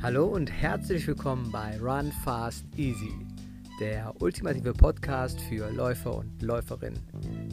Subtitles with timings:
[0.00, 3.12] Hallo und herzlich willkommen bei Run Fast Easy,
[3.80, 7.00] der ultimative Podcast für Läufer und Läuferinnen.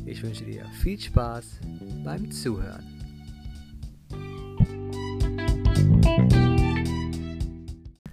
[0.05, 1.60] Ich wünsche dir viel Spaß
[2.04, 2.86] beim Zuhören.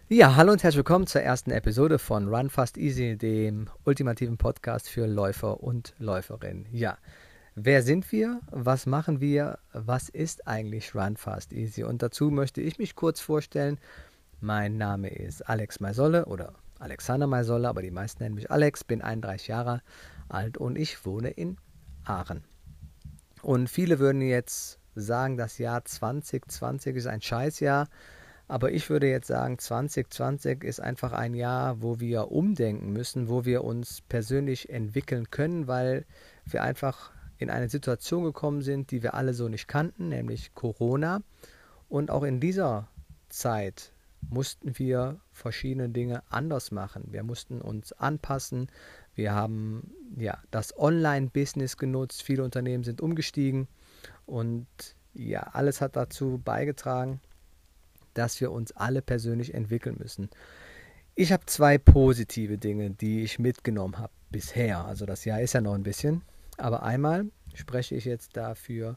[0.09, 4.89] Ja, hallo und herzlich willkommen zur ersten Episode von Run Fast Easy, dem ultimativen Podcast
[4.89, 6.67] für Läufer und Läuferinnen.
[6.73, 6.97] Ja,
[7.55, 8.41] wer sind wir?
[8.51, 9.59] Was machen wir?
[9.75, 11.85] Was ist eigentlich Run Fast Easy?
[11.85, 13.79] Und dazu möchte ich mich kurz vorstellen
[14.43, 19.01] mein Name ist Alex Maisolle oder Alexander Maisolle, aber die meisten nennen mich Alex, bin
[19.01, 19.83] 31 Jahre
[20.29, 21.59] alt und ich wohne in
[22.05, 22.43] Aachen.
[23.43, 27.89] Und viele würden jetzt sagen, das Jahr 2020 ist ein Scheißjahr,
[28.49, 33.45] aber ich würde jetzt sagen, 2020 ist einfach ein Jahr, wo wir umdenken müssen, wo
[33.45, 36.05] wir uns persönlich entwickeln können, weil
[36.45, 41.23] wir einfach in eine Situation gekommen sind, die wir alle so nicht kannten, nämlich Corona.
[41.89, 42.89] Und auch in dieser
[43.29, 43.93] Zeit
[44.29, 47.05] mussten wir verschiedene Dinge anders machen.
[47.11, 48.69] Wir mussten uns anpassen.
[49.15, 52.23] Wir haben ja das Online-Business genutzt.
[52.23, 53.69] Viele Unternehmen sind umgestiegen
[54.27, 54.67] und
[55.15, 57.21] ja, alles hat dazu beigetragen,
[58.15, 60.31] dass wir uns alle persönlich entwickeln müssen.
[61.15, 64.85] Ich habe zwei positive Dinge, die ich mitgenommen habe bisher.
[64.87, 66.23] Also das Jahr ist ja noch ein bisschen.
[66.57, 68.97] Aber einmal spreche ich jetzt dafür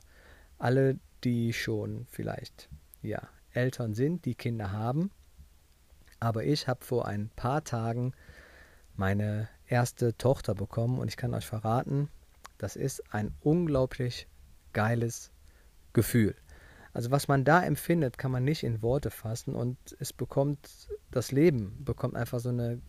[0.58, 2.70] alle, die schon vielleicht
[3.02, 3.22] ja
[3.56, 5.11] Eltern sind, die Kinder haben.
[6.20, 8.14] Aber ich habe vor ein paar Tagen
[8.95, 12.09] meine erste Tochter bekommen und ich kann euch verraten,
[12.58, 14.28] das ist ein unglaublich
[14.73, 15.31] geiles
[15.94, 16.36] Gefühl.
[16.94, 21.31] Also was man da empfindet, kann man nicht in Worte fassen und es bekommt, das
[21.31, 22.81] Leben bekommt einfach so eine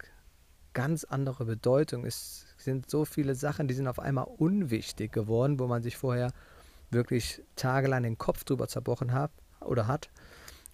[0.74, 2.04] ganz andere Bedeutung.
[2.04, 6.32] Es sind so viele Sachen, die sind auf einmal unwichtig geworden, wo man sich vorher
[6.90, 10.10] wirklich tagelang den Kopf drüber zerbrochen hat oder hat.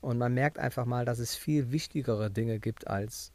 [0.03, 3.33] Und man merkt einfach mal, dass es viel wichtigere Dinge gibt als,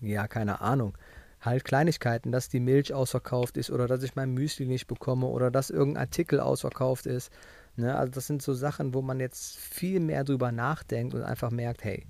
[0.00, 0.98] ja, keine Ahnung,
[1.40, 5.50] halt Kleinigkeiten, dass die Milch ausverkauft ist oder dass ich mein Müsli nicht bekomme oder
[5.50, 7.32] dass irgendein Artikel ausverkauft ist.
[7.76, 7.96] Ne?
[7.96, 11.84] Also das sind so Sachen, wo man jetzt viel mehr drüber nachdenkt und einfach merkt,
[11.84, 12.04] hey,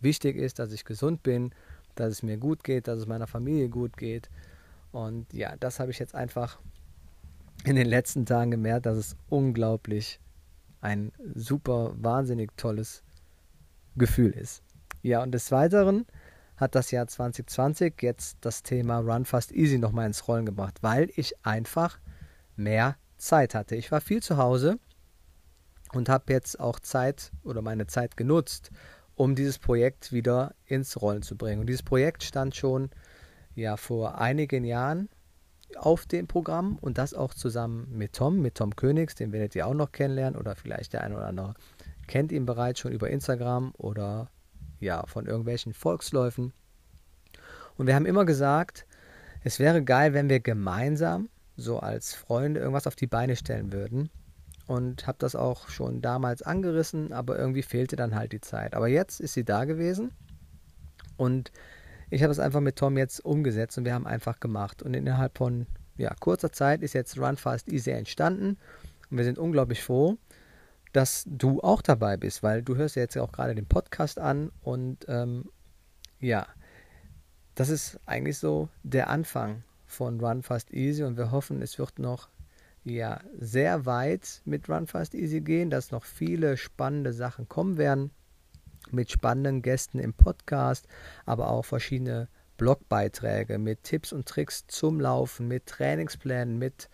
[0.00, 1.50] wichtig ist, dass ich gesund bin,
[1.96, 4.30] dass es mir gut geht, dass es meiner Familie gut geht.
[4.92, 6.60] Und ja, das habe ich jetzt einfach
[7.64, 10.20] in den letzten Tagen gemerkt, dass es unglaublich
[10.80, 13.02] ein super, wahnsinnig tolles
[13.96, 14.62] Gefühl ist.
[15.02, 16.06] Ja, und des Weiteren
[16.56, 21.10] hat das Jahr 2020 jetzt das Thema Run Fast Easy nochmal ins Rollen gebracht, weil
[21.16, 21.98] ich einfach
[22.56, 23.76] mehr Zeit hatte.
[23.76, 24.78] Ich war viel zu Hause
[25.92, 28.70] und habe jetzt auch Zeit oder meine Zeit genutzt,
[29.14, 31.60] um dieses Projekt wieder ins Rollen zu bringen.
[31.60, 32.90] Und dieses Projekt stand schon
[33.54, 35.08] ja vor einigen Jahren
[35.76, 39.66] auf dem Programm und das auch zusammen mit Tom, mit Tom Königs, den werdet ihr
[39.66, 41.54] auch noch kennenlernen oder vielleicht der eine oder andere
[42.06, 44.30] kennt ihn bereits schon über Instagram oder
[44.80, 46.52] ja, von irgendwelchen Volksläufen.
[47.76, 48.86] Und wir haben immer gesagt,
[49.44, 54.10] es wäre geil, wenn wir gemeinsam, so als Freunde, irgendwas auf die Beine stellen würden.
[54.66, 58.74] Und habe das auch schon damals angerissen, aber irgendwie fehlte dann halt die Zeit.
[58.74, 60.10] Aber jetzt ist sie da gewesen
[61.16, 61.52] und
[62.10, 64.82] ich habe es einfach mit Tom jetzt umgesetzt und wir haben einfach gemacht.
[64.82, 68.58] Und innerhalb von ja, kurzer Zeit ist jetzt Run Fast Easy entstanden.
[69.10, 70.16] Und wir sind unglaublich froh,
[70.92, 74.50] dass du auch dabei bist, weil du hörst ja jetzt auch gerade den Podcast an
[74.62, 75.50] und ähm,
[76.20, 76.46] ja,
[77.54, 81.98] das ist eigentlich so der Anfang von Run Fast Easy und wir hoffen, es wird
[81.98, 82.28] noch
[82.84, 88.10] ja sehr weit mit Run Fast Easy gehen, dass noch viele spannende Sachen kommen werden
[88.90, 90.86] mit spannenden Gästen im Podcast,
[91.24, 96.88] aber auch verschiedene Blogbeiträge mit Tipps und Tricks zum Laufen, mit Trainingsplänen, mit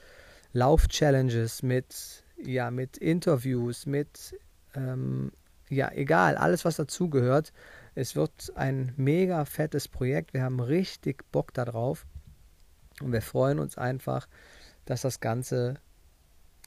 [0.52, 4.36] Lauf-Challenges, mit, ja, mit Interviews, mit,
[4.74, 5.32] ähm,
[5.68, 7.52] ja, egal, alles, was dazugehört.
[7.94, 10.34] Es wird ein mega fettes Projekt.
[10.34, 12.06] Wir haben richtig Bock darauf.
[13.00, 14.28] Und wir freuen uns einfach,
[14.84, 15.74] dass das Ganze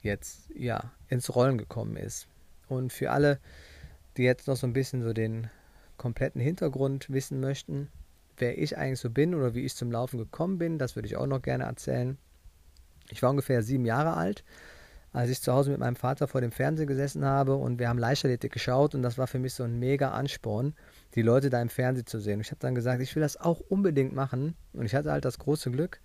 [0.02, 2.28] jetzt, ja, ins Rollen gekommen ist.
[2.68, 3.38] Und für alle,
[4.16, 5.48] die jetzt noch so ein bisschen so den
[5.96, 7.88] kompletten Hintergrund wissen möchten,
[8.36, 11.16] wer ich eigentlich so bin oder wie ich zum Laufen gekommen bin, das würde ich
[11.16, 12.18] auch noch gerne erzählen.
[13.10, 14.44] Ich war ungefähr sieben Jahre alt,
[15.12, 17.98] als ich zu Hause mit meinem Vater vor dem Fernseher gesessen habe und wir haben
[17.98, 20.74] Leichtathletik geschaut und das war für mich so ein mega Ansporn,
[21.14, 22.34] die Leute da im Fernsehen zu sehen.
[22.34, 25.24] Und ich habe dann gesagt, ich will das auch unbedingt machen und ich hatte halt
[25.24, 26.00] das große Glück,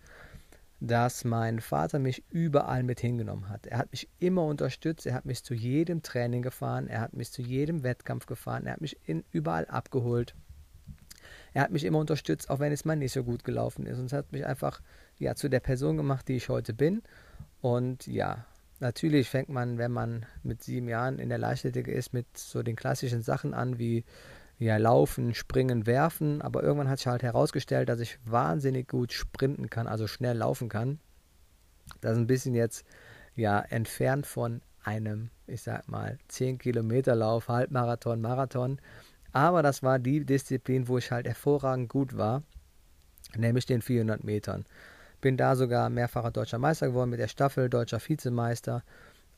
[0.82, 3.68] dass mein Vater mich überall mit hingenommen hat.
[3.68, 7.32] Er hat mich immer unterstützt, er hat mich zu jedem Training gefahren, er hat mich
[7.32, 10.34] zu jedem Wettkampf gefahren, er hat mich in, überall abgeholt.
[11.54, 14.00] Er hat mich immer unterstützt, auch wenn es mal nicht so gut gelaufen ist.
[14.00, 14.82] Und es hat mich einfach
[15.20, 17.04] ja, zu der Person gemacht, die ich heute bin.
[17.62, 18.44] Und ja,
[18.80, 22.76] natürlich fängt man, wenn man mit sieben Jahren in der Leichtathletik ist, mit so den
[22.76, 24.04] klassischen Sachen an wie
[24.62, 29.72] ja, Laufen, Springen, Werfen, aber irgendwann hat sich halt herausgestellt, dass ich wahnsinnig gut sprinten
[29.72, 31.00] kann, also schnell laufen kann.
[32.00, 32.86] Das ist ein bisschen jetzt
[33.36, 38.80] ja entfernt von einem, ich sag mal, 10 Kilometer Lauf, Halbmarathon, Marathon.
[39.32, 42.44] Aber das war die Disziplin, wo ich halt hervorragend gut war,
[43.36, 44.66] nämlich den 400 Metern.
[45.22, 48.84] Bin da sogar mehrfacher deutscher Meister geworden mit der Staffel, deutscher Vizemeister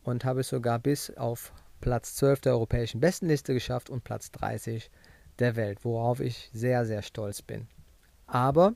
[0.03, 4.91] und habe es sogar bis auf Platz 12 der europäischen Bestenliste geschafft und Platz 30
[5.39, 7.67] der Welt, worauf ich sehr, sehr stolz bin.
[8.27, 8.73] Aber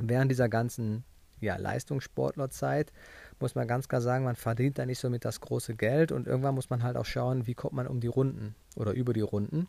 [0.00, 1.04] während dieser ganzen
[1.40, 2.92] ja, Leistungssportlerzeit
[3.40, 6.26] muss man ganz klar sagen, man verdient da nicht so mit das große Geld und
[6.26, 9.20] irgendwann muss man halt auch schauen, wie kommt man um die Runden oder über die
[9.20, 9.68] Runden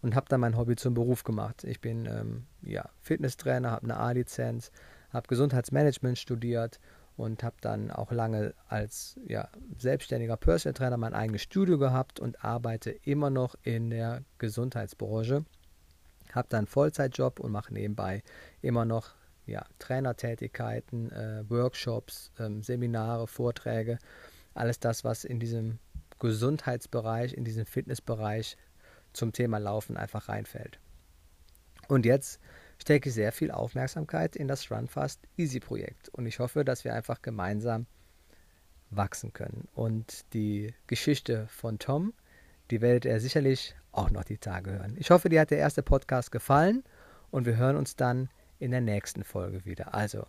[0.00, 1.64] und habe dann mein Hobby zum Beruf gemacht.
[1.64, 4.70] Ich bin ähm, ja, Fitnesstrainer, habe eine A-Lizenz,
[5.12, 6.80] habe Gesundheitsmanagement studiert
[7.20, 12.44] und habe dann auch lange als ja, selbstständiger Personal Trainer mein eigenes Studio gehabt und
[12.44, 15.44] arbeite immer noch in der Gesundheitsbranche.
[16.32, 18.22] Habe dann Vollzeitjob und mache nebenbei
[18.62, 19.14] immer noch
[19.46, 23.98] ja, Trainertätigkeiten, äh, Workshops, ähm, Seminare, Vorträge,
[24.54, 25.78] alles das, was in diesem
[26.20, 28.56] Gesundheitsbereich, in diesem Fitnessbereich
[29.12, 30.78] zum Thema Laufen einfach reinfällt.
[31.88, 32.40] Und jetzt
[32.80, 36.94] stecke ich sehr viel Aufmerksamkeit in das Runfast Easy Projekt und ich hoffe, dass wir
[36.94, 37.86] einfach gemeinsam
[38.90, 39.68] wachsen können.
[39.74, 42.12] Und die Geschichte von Tom,
[42.70, 44.96] die werdet ihr sicherlich auch noch die Tage hören.
[44.98, 46.82] Ich hoffe, dir hat der erste Podcast gefallen
[47.30, 48.28] und wir hören uns dann
[48.58, 49.94] in der nächsten Folge wieder.
[49.94, 50.26] Also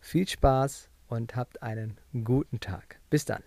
[0.00, 3.00] viel Spaß und habt einen guten Tag.
[3.10, 3.42] Bis dann.